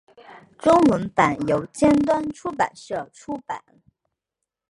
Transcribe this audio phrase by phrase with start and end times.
[0.57, 3.63] 中文版由尖端出版社出版。